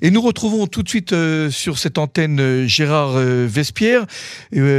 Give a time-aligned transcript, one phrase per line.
[0.00, 4.06] Et nous retrouvons tout de suite euh, sur cette antenne euh, Gérard euh, Vespierre.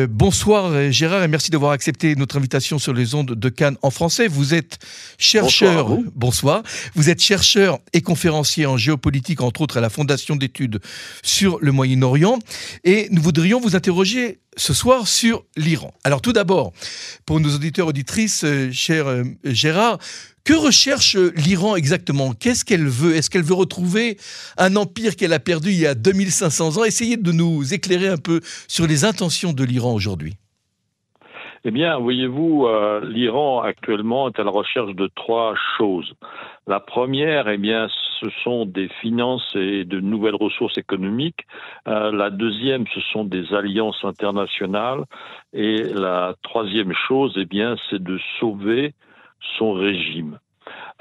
[0.09, 4.27] bonsoir Gérard et merci d'avoir accepté notre invitation sur les ondes de Cannes en français.
[4.27, 4.79] Vous êtes
[5.17, 6.63] chercheur, bonsoir, bonsoir,
[6.95, 10.79] vous êtes chercheur et conférencier en géopolitique entre autres à la Fondation d'études
[11.23, 12.39] sur le Moyen-Orient
[12.83, 15.93] et nous voudrions vous interroger ce soir sur l'Iran.
[16.03, 16.73] Alors tout d'abord,
[17.25, 19.05] pour nos auditeurs auditrices, cher
[19.43, 19.97] Gérard,
[20.45, 22.33] que recherche l'Iran exactement?
[22.33, 23.15] Qu'est-ce qu'elle veut?
[23.15, 24.17] Est-ce qu'elle veut retrouver
[24.57, 26.83] un empire qu'elle a perdu il y a 2500 ans?
[26.83, 30.37] Essayez de nous éclairer un peu sur les intentions de l'Iran aujourd'hui.
[31.65, 36.13] Eh bien, voyez-vous, euh, l'Iran actuellement est à la recherche de trois choses.
[36.69, 37.87] La première, eh bien,
[38.19, 41.47] ce sont des finances et de nouvelles ressources économiques.
[41.87, 45.05] Euh, la deuxième, ce sont des alliances internationales.
[45.51, 48.93] Et la troisième chose, eh bien, c'est de sauver
[49.57, 50.37] son régime.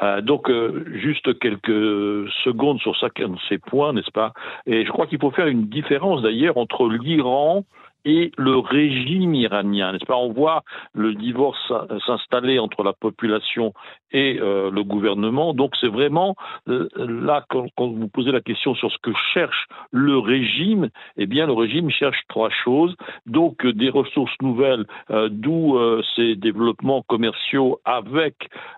[0.01, 4.33] Euh, donc, euh, juste quelques secondes sur chacun de ces points, n'est-ce pas?
[4.65, 7.65] Et je crois qu'il faut faire une différence d'ailleurs entre l'Iran
[8.05, 10.17] et le régime iranien, n'est-ce pas?
[10.17, 10.63] On voit
[10.95, 11.73] le divorce
[12.07, 13.73] s'installer entre la population
[14.13, 15.55] et euh, le gouvernement.
[15.55, 16.37] Donc c'est vraiment
[16.69, 21.47] euh, là quand, vous posez la question sur ce que cherche le régime, eh bien
[21.47, 22.95] le régime cherche trois choses.
[23.27, 24.87] Donc euh, des ressources nouvelles,
[25.31, 25.79] d'où
[26.17, 28.35] ces développements commerciaux avec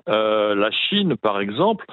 [0.06, 1.84] la Chine par exemple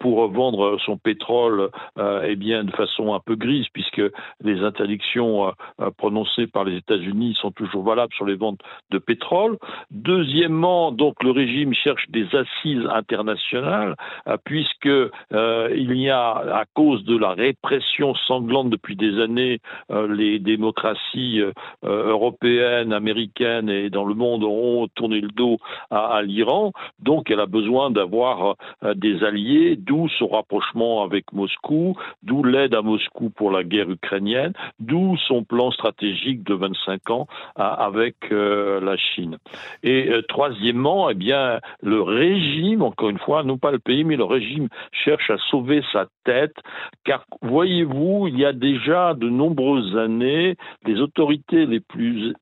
[0.00, 4.02] pour vendre son pétrole, eh bien de façon un peu grise puisque
[4.40, 5.52] les interdictions
[5.96, 9.58] prononcées par les États-Unis sont toujours valables sur les ventes de pétrole.
[9.90, 13.96] Deuxièmement, donc le régime cherche des assises internationale,
[14.28, 19.60] euh, puisque euh, il y a, à cause de la répression sanglante depuis des années,
[19.90, 21.40] euh, les démocraties
[21.82, 25.58] européennes, américaines et dans le monde ont tourné le dos
[25.90, 26.72] à, l'Iran.
[27.00, 28.56] Donc, elle a besoin d'avoir
[28.94, 34.52] des alliés, d'où son rapprochement avec Moscou, d'où l'aide à Moscou pour la guerre ukrainienne,
[34.80, 39.38] d'où son plan stratégique de 25 ans avec la Chine.
[39.82, 44.24] Et troisièmement, eh bien, le régime encore une fois, non pas le pays, mais le
[44.24, 46.56] régime cherche à sauver sa tête,
[47.04, 52.34] car voyez-vous, il y a déjà de nombreuses années, les autorités les plus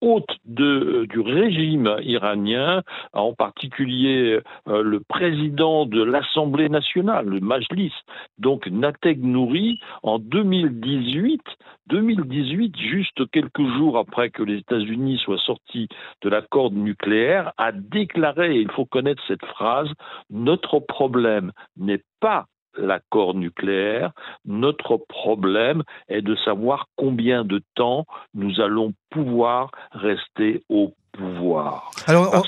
[0.00, 2.82] hautes de, du régime iranien,
[3.12, 7.92] en particulier euh, le président de l'Assemblée nationale, le Majlis,
[8.38, 11.40] donc Nateg Nouri, en 2018,
[11.86, 15.88] 2018, juste quelques jours après que les États-Unis soient sortis
[16.22, 19.88] de l'accord nucléaire, a déclaré, il faut connaître cette phrase,
[20.30, 24.12] notre problème n'est pas l'accord nucléaire,
[24.44, 31.90] notre problème est de savoir combien de temps nous allons pouvoir rester au pouvoir.
[32.06, 32.44] Alors,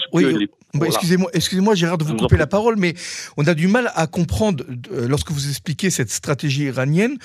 [0.87, 2.95] excusez-moi, excusez-moi, Gérard, de vous, couper la parole, mais
[3.37, 7.19] on a du mal à comprendre, euh, lorsque vous expliquez cette stratégie iranienne,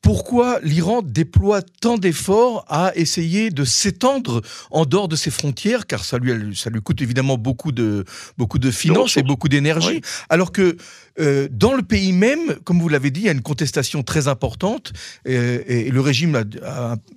[0.00, 6.04] pourquoi l'Iran déploie tant d'efforts à essayer de s'étendre en dehors de ses frontières, car
[6.04, 8.04] ça lui, ça lui coûte évidemment beaucoup de,
[8.38, 10.00] beaucoup de finances et beaucoup d'énergie,
[10.30, 10.76] alors que
[11.20, 14.28] euh, dans le pays même, comme vous l'avez dit, il y a une contestation très
[14.28, 14.92] importante
[15.26, 16.44] euh, et, le régime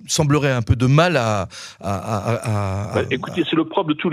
[0.06, 1.48] semblerait un peu de mal à...
[1.80, 4.10] Bah, écoutez, c'est le propre de tous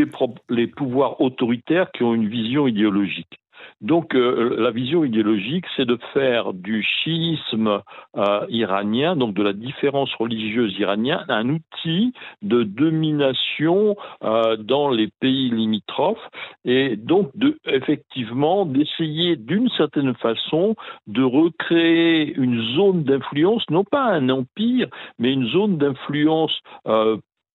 [0.49, 3.39] les, pouvoirs autoritaires qui ont une vision idéologique.
[3.81, 7.81] Donc euh, la vision idéologique, c'est de faire du chiisme
[8.17, 15.09] euh, iranien, donc de la différence religieuse iranienne, un outil de domination euh, dans les
[15.19, 16.27] pays limitrophes
[16.65, 17.31] et donc
[17.65, 20.75] effectivement d'essayer d'une certaine façon
[21.07, 24.87] de recréer une zone d'influence, non pas un empire,
[25.19, 26.59] mais une zone d'influence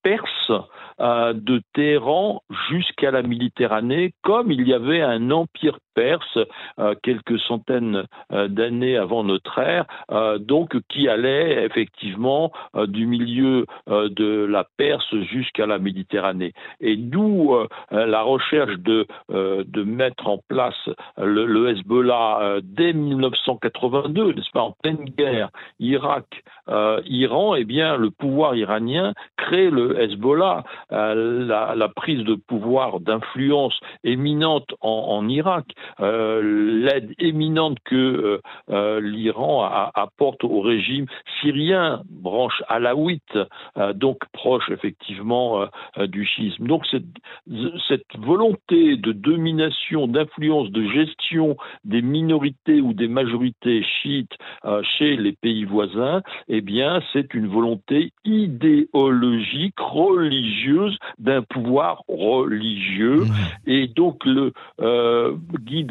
[0.04, 0.52] perse
[1.00, 6.38] de Téhéran jusqu'à la Méditerranée, comme il y avait un empire perse
[6.78, 13.66] euh, quelques centaines euh, d'années avant notre ère, euh, donc qui allait effectivement du milieu
[13.86, 16.52] de la Perse jusqu'à la Méditerranée.
[16.80, 17.56] Et d'où
[17.90, 19.06] la recherche de,
[19.84, 20.88] mettre en place
[21.18, 26.42] le, Hezbollah dès 1982, n'est-ce pas, en pleine guerre, Irak,
[27.06, 34.74] Iran, eh bien, le pouvoir iranien crée le Hezbollah, la, prise de pouvoir, d'influence éminente
[34.80, 35.66] en, Irak,
[36.00, 38.40] l'aide éminente que euh,
[38.70, 39.64] euh, l'Iran
[39.94, 41.06] apporte au régime
[41.40, 43.38] syrien, branche alaouite,
[43.94, 45.66] donc proche effectivement
[45.98, 46.66] du schisme.
[46.66, 47.04] Donc cette,
[47.88, 54.32] cette volonté de domination, d'influence, de gestion des minorités ou des majorités chiites
[54.96, 63.24] chez les pays voisins, eh bien c'est une volonté idéologique, religieuse d'un pouvoir religieux.
[63.24, 63.70] Mmh.
[63.70, 64.52] Et donc le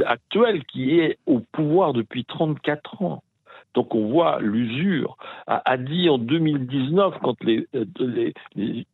[0.05, 3.23] actuel qui est au pouvoir depuis 34 ans
[3.73, 5.17] Donc on voit l'usure.
[5.47, 7.67] A, dit en 2019, quand les,
[7.99, 8.33] les,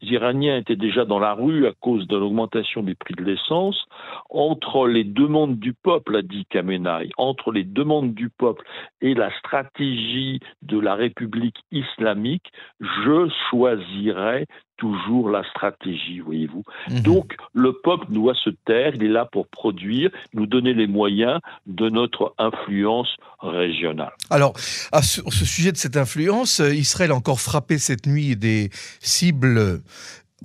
[0.01, 3.85] Iraniens étaient déjà dans la rue à cause de l'augmentation des prix de l'essence,
[4.29, 8.63] entre les demandes du peuple, a dit Khamenei, entre les demandes du peuple
[9.01, 14.47] et la stratégie de la République islamique, je choisirais
[14.79, 16.63] toujours la stratégie, voyez-vous.
[16.89, 16.99] Mhm.
[17.01, 21.39] Donc, le peuple doit se taire, il est là pour produire, nous donner les moyens
[21.67, 23.09] de notre influence
[23.39, 24.13] régionale.
[24.29, 24.53] Alors,
[24.91, 29.81] à ce, sujet de cette influence, euh, Israël a encore frappé cette nuit des cibles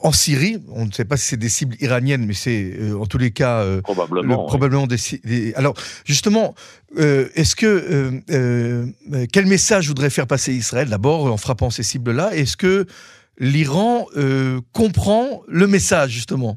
[0.00, 3.06] en Syrie, on ne sait pas si c'est des cibles iraniennes, mais c'est euh, en
[3.06, 6.56] tous les cas euh, probablement, probablement des, Alors justement,
[6.96, 8.20] est-ce que
[9.32, 12.34] quel message voudrait faire passer Israël d'abord en frappant ces cibles-là?
[12.34, 12.86] Est-ce que
[13.38, 16.56] l'Iran euh, comprend le message, justement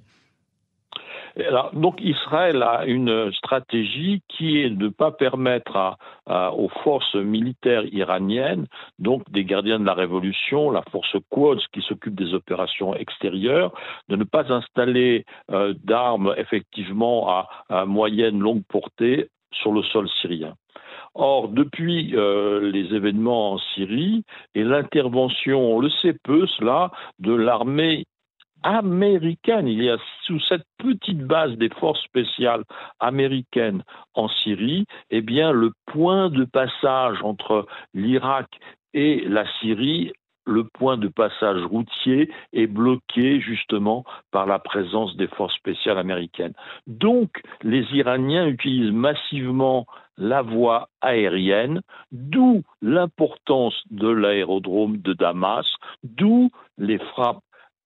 [1.73, 5.97] donc Israël a une stratégie qui est de ne pas permettre
[6.27, 8.65] aux forces militaires iraniennes,
[8.97, 13.71] donc des gardiens de la révolution, la force Quds qui s'occupe des opérations extérieures,
[14.09, 17.29] de ne pas installer euh, d'armes effectivement
[17.69, 20.55] à moyenne longue portée sur le sol syrien.
[21.19, 24.23] Or, depuis euh, les événements en Syrie
[24.53, 28.05] et l'intervention, on le sait peu cela, de l'armée
[28.61, 29.67] américaine.
[29.67, 32.63] Il y a sous cette petite base des forces spéciales
[32.99, 33.83] américaines
[34.13, 37.65] en Syrie, eh bien, le point de passage entre
[37.95, 38.47] l'Irak
[38.93, 40.11] et la Syrie
[40.45, 46.53] le point de passage routier est bloqué justement par la présence des forces spéciales américaines.
[46.87, 49.85] Donc, les Iraniens utilisent massivement
[50.17, 51.81] la voie aérienne,
[52.11, 55.65] d'où l'importance de l'aérodrome de Damas,
[56.03, 57.43] d'où les frappes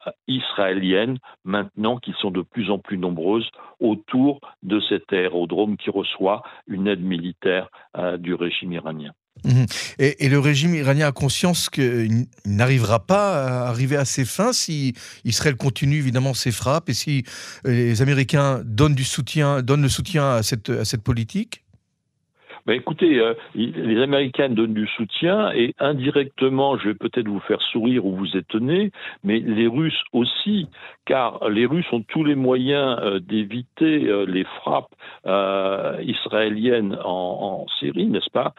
[0.08, 3.50] euh, israéliennes maintenant qui sont de plus en plus nombreuses
[3.80, 9.12] autour de cet aérodrome qui reçoit une aide militaire euh, du régime iranien.
[9.44, 9.66] Mhm.
[9.98, 14.94] Et, le régime iranien a conscience qu'il n'arrivera pas à arriver à ses fins si
[15.24, 17.24] Israël continue évidemment ses frappes et si
[17.64, 21.64] les Américains donnent le soutien à cette politique?
[22.66, 27.62] Ben écoutez, euh, les Américains donnent du soutien et indirectement, je vais peut-être vous faire
[27.72, 28.92] sourire ou vous étonner,
[29.24, 30.68] mais les Russes aussi,
[31.06, 34.94] car les Russes ont tous les moyens euh, d'éviter euh, les frappes
[36.04, 38.54] israéliennes en, en Syrie, n'est-ce pas?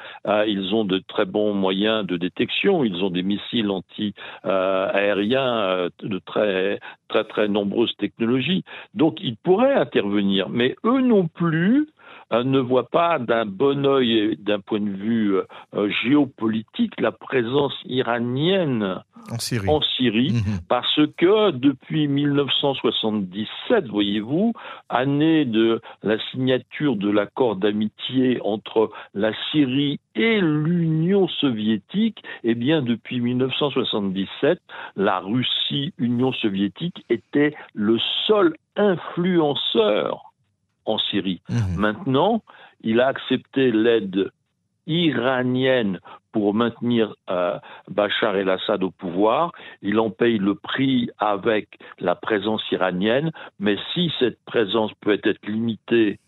[0.47, 6.81] Ils ont de très bons moyens de détection, ils ont des missiles anti-aériens de très
[7.09, 8.65] très très nombreuses technologies,
[8.95, 11.89] donc ils pourraient intervenir, mais eux non plus
[12.33, 15.37] ne voit pas d'un bon œil d'un point de vue
[15.75, 20.61] euh, géopolitique la présence iranienne en Syrie, en Syrie mhm.
[20.69, 24.53] parce que depuis 1977, voyez-vous,
[24.89, 32.83] année de la signature de l'accord d'amitié entre la Syrie et l'Union soviétique, eh bien
[32.83, 34.61] depuis 1977,
[34.97, 40.32] la Russie, Union soviétique était le seul influenceur
[40.85, 41.41] en Syrie.
[41.49, 41.77] Mhm.
[41.77, 42.43] Maintenant,
[42.83, 44.31] il a accepté l'aide
[44.87, 46.01] iranienne
[46.33, 47.59] pour maintenir euh,
[47.89, 49.53] Bachar el-Assad au pouvoir.
[49.83, 53.31] Il en paye le prix avec la présence iranienne,
[53.61, 56.19] mais si cette présence peut être limitée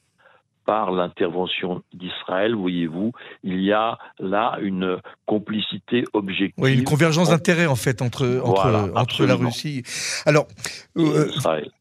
[0.65, 3.13] par l'intervention d'Israël, voyez-vous,
[3.43, 6.63] il y a là une complicité objective.
[6.63, 9.83] Oui, une convergence d'intérêts en fait entre, entre, entre la Russie.
[10.27, 10.47] Alors,
[10.97, 11.31] euh,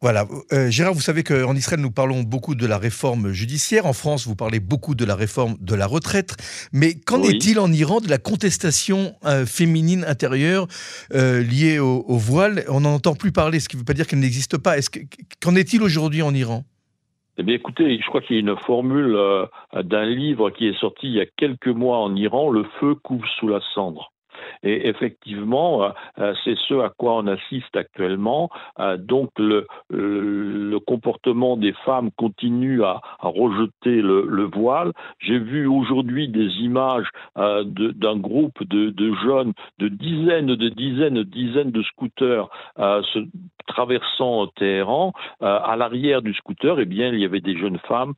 [0.02, 3.86] voilà, euh, Gérard, vous savez qu'en Israël, nous parlons beaucoup de la réforme judiciaire.
[3.86, 6.36] En France, vous parlez beaucoup de la réforme de la retraite.
[6.72, 10.68] Mais qu'en est-il en Iran de la contestation euh, féminine intérieure
[11.12, 12.64] liée au, au, voile?
[12.70, 14.76] On n'en entend plus parler, ce qui ne veut pas dire qu'elle n'existe pas.
[15.42, 16.64] Qu'en est-il aujourd'hui en Iran?
[17.38, 20.80] Eh bien, écoutez, je crois qu'il y a une formule euh, d'un livre qui est
[20.80, 24.13] sorti il y a quelques mois en Iran, Le feu couvre sous la cendre.
[24.64, 28.50] Et effectivement, euh, euh, c'est ce à quoi on assiste actuellement.
[28.80, 29.68] Euh, donc le,
[30.86, 34.92] comportement des femmes continue à, rejeter le, voile.
[35.20, 41.72] J'ai vu aujourd'hui des images d'un groupe de, jeunes, de dizaines, de dizaines, de dizaines
[41.72, 42.50] de scooters
[43.68, 45.14] traversant Téhéran.
[45.40, 48.14] à l'arrière du scooter, eh bien, il y avait des jeunes femmes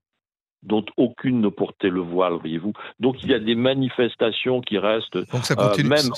[0.65, 2.73] dont aucune ne portait le voile, voyez-vous.
[2.99, 6.09] Donc il y a des manifestations qui restent euh, même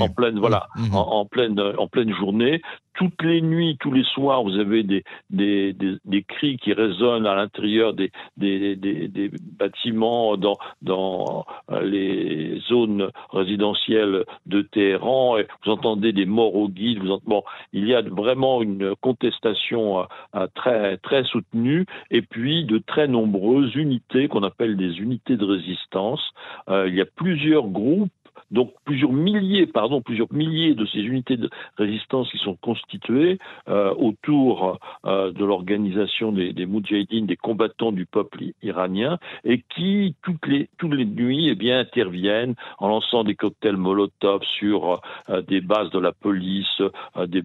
[0.00, 2.62] en, pleine, voilà, mmh, en, pleine, en pleine journée
[2.94, 7.34] toutes les nuits, tous les soirs, vous avez des, des, des, cris qui résonnent à
[7.34, 15.38] l'intérieur des, des, bâtiments dans, dans euh, les zones résidentielles de Téhéran.
[15.38, 16.98] Et vous entendez des morts au guide.
[16.98, 17.42] Vous bon,
[17.72, 23.74] il y a vraiment une contestation euh, très, très soutenue et puis de très nombreuses
[23.76, 26.20] unités qu'on appelle des unités de résistance.
[26.68, 28.10] Euh, il y a plusieurs groupes
[28.50, 33.38] donc plusieurs milliers, pardon, plusieurs milliers de ces unités de résistance qui sont constituées
[33.68, 40.14] euh, autour euh, de l'organisation des, des Moudjahidines, des combattants du peuple iranien, et qui
[40.22, 45.42] toutes les toutes les nuits, eh bien, interviennent en lançant des cocktails Molotov sur euh,
[45.42, 46.82] des bases de la police,
[47.26, 47.42] des,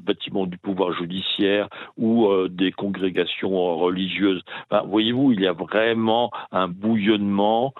[0.00, 4.42] bâtiments du pouvoir judiciaire ou des congrégations religieuses.
[4.86, 7.74] Voyez-vous, il y a vraiment un bouillonnement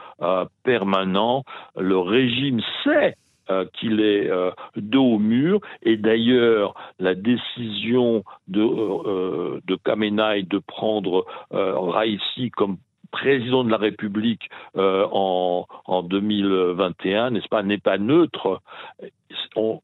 [0.64, 1.44] permanent.
[1.76, 3.14] Le régime sait
[3.50, 5.60] euh, qu'il est euh, dos au mur.
[5.82, 12.76] Et d'ailleurs, la décision de, euh, de Khamenei de prendre Raisi comme
[13.10, 15.64] président de la République en
[16.02, 18.60] 2021, n'est-ce pas, n'est pas neutre.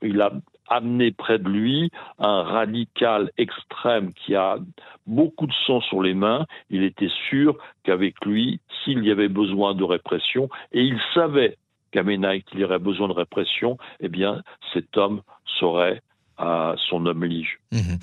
[0.02, 0.30] il a
[0.68, 4.58] amené près de lui un radical extrême qui a
[5.06, 6.44] beaucoup de sang sur les mains.
[6.68, 11.56] Il était sûr qu'avec lui, s'il y avait besoin de répression, et il savait
[11.94, 15.22] Khamenei qu'il y aurait besoin de répression, eh bien, cet homme
[15.60, 16.02] serait
[16.36, 17.60] à son homme lige.
[17.70, 17.98] Mhm.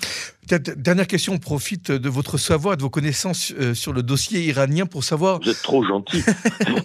[0.76, 4.42] Dernière question, on profite de votre savoir et de vos connaissances euh, sur le dossier
[4.44, 5.38] iranien pour savoir.
[5.40, 6.22] Vous êtes trop gentil.
[6.66, 6.82] pour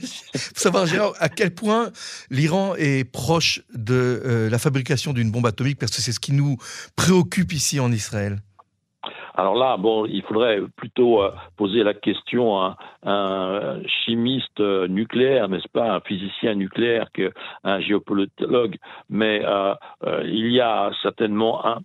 [0.56, 1.92] savoir, Gérard, à quel point
[2.30, 6.34] l'Iran est proche de euh, la fabrication d'une bombe atomique, parce que c'est ce qui
[6.34, 6.58] nous
[6.98, 8.42] préoccupe ici en Israël.
[9.40, 15.48] Alors là, bon, il faudrait plutôt euh, poser la question à un chimiste euh, nucléaire,
[15.48, 18.78] n'est-ce pas, un physicien nucléaire qu'un géopolitologue.
[19.12, 19.76] Mais euh,
[20.26, 21.82] il y a certainement un,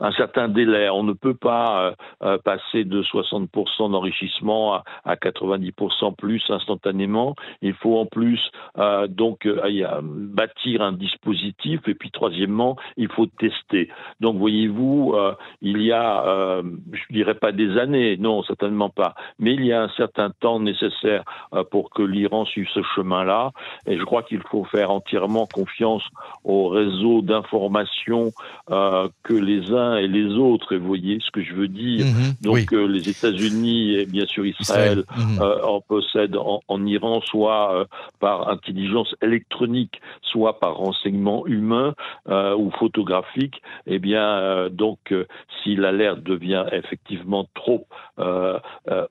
[0.00, 0.88] un certain délai.
[0.88, 1.92] On ne peut pas euh,
[2.22, 7.34] euh, passer de 60% d'enrichissement à, à, 90% plus instantanément.
[7.62, 8.40] Il faut en plus
[8.78, 13.88] euh, donc bâtir un dispositif et puis troisièmement, il faut tester.
[14.20, 15.14] Donc voyez-vous,
[15.60, 19.82] il y a, je dirais pas des années, non certainement pas, mais il y a
[19.82, 21.24] un certain temps nécessaire
[21.70, 23.50] pour que l'Iran suive ce chemin-là.
[23.86, 26.04] Et je crois qu'il faut faire entièrement confiance
[26.44, 28.30] au réseau d'information
[28.68, 30.74] que les uns et les autres.
[30.74, 32.06] Et vous voyez ce que je veux dire.
[32.06, 35.40] Mhm, Donc euh, les États-Unis et bien sûr Israël, mhm.
[35.40, 37.84] euh, en possèdent en, Iran, soit euh,
[38.20, 41.94] par intelligence électronique, soit par renseignement humain
[42.28, 43.62] ou photographique.
[43.86, 45.14] Eh bien, donc,
[45.62, 47.86] si l'alerte devient effectivement trop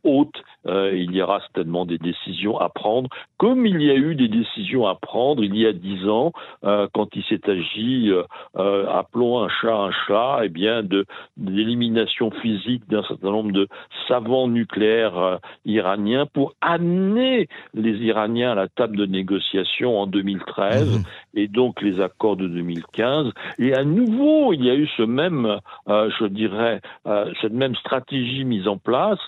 [0.04, 4.28] haute, il y aura certainement des décisions à prendre, comme il y a eu des
[4.28, 6.32] décisions à prendre il y a dix ans,
[6.62, 8.12] quand il s'est agi,
[8.56, 11.06] appelons un chat un chat, eh bien, de
[11.38, 13.68] l'élimination physique d'un certain nombre de
[14.08, 20.98] savants nucléaires euh, iraniens pour amener les Iraniens à la table de négociation en 2013
[20.98, 21.04] mhm.
[21.36, 23.32] et donc les accords de 2015.
[23.60, 27.76] Et à nouveau, il y a eu ce même, euh, je dirais, euh, cette même
[27.76, 29.20] stratégie mise en place.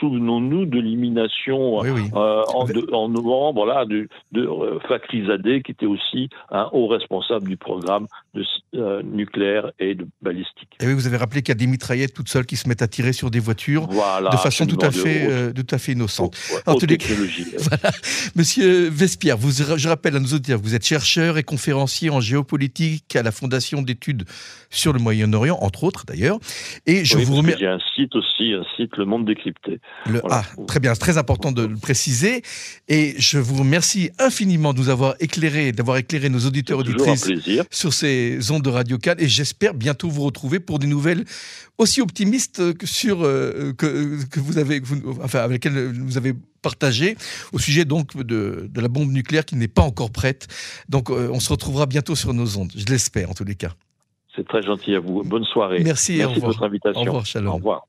[0.00, 4.48] Souvenons-nous de l'élimination en, novembre là, de, de
[4.88, 8.44] Fakhrizadeh, qui était aussi un haut responsable du programme de,
[9.02, 10.68] nucléaire et de balistique.
[10.80, 12.82] Et oui, vous avez rappelé qu'il y a des mitraillettes toutes seules qui se mettent
[12.82, 16.36] à tirer sur des voitures de façon tout à, fait, euh, tout à fait innocente.
[18.36, 23.16] Monsieur Vespierre, vous, je rappelle à nos auditeurs, vous êtes chercheur et conférencier en géopolitique
[23.16, 24.24] à la Fondation d'études
[24.70, 26.38] sur le Moyen-Orient, entre autres d'ailleurs.
[26.86, 27.62] Et je vous remercie.
[27.62, 29.80] Il y a un site aussi, un site Le Monde décrypté.
[30.30, 32.42] Ah, très bien, c'est très important de le préciser.
[32.88, 37.28] Et je vous remercie infiniment de nous avoir éclairé, d'avoir éclairé nos auditeurs auditrices
[37.70, 41.24] sur ces ondes de Radio 4 Et j'espère bientôt vous retrouver pour des nouvelles
[41.78, 44.80] aussi optimistes que sur euh, que, que, vous avez,
[45.22, 47.16] enfin avec lesquelles vous avez partagé
[47.52, 50.46] au sujet donc de, de la bombe nucléaire qui n'est pas encore prête.
[50.88, 53.72] Donc euh, on se retrouvera bientôt sur nos ondes, je l'espère en tous les cas.
[54.34, 55.24] C'est très gentil à vous.
[55.24, 55.82] Bonne soirée.
[55.82, 57.00] Merci, Merci de votre invitation.
[57.00, 57.86] Au revoir, Au revoir.